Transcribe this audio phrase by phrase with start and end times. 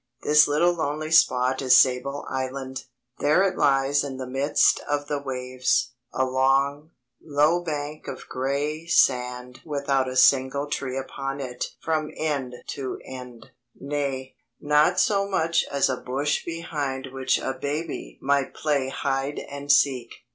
[0.23, 2.85] This little lonely spot is Sable Island,
[3.19, 6.89] There it lies in the midst of the waves, a long,
[7.23, 13.51] low bank of gray sand without a single tree upon it from end to end;
[13.79, 19.71] nay, not so much as a bush behind which a baby might play hide and
[19.71, 20.15] seek.